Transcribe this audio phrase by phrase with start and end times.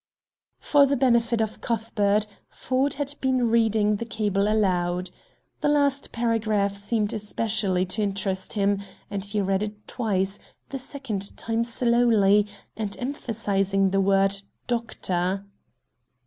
[0.57, 5.11] For the benefit of Cuthbert, Ford had been reading the cable aloud.
[5.59, 11.37] The last paragraph seemed especially to interest him, and he read it twice, the second
[11.37, 15.45] time slowly, and emphasizing the word "doctor."